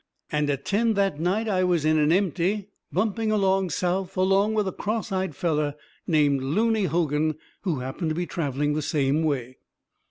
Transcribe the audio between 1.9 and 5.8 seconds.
an empty bumping along south, along with a cross eyed feller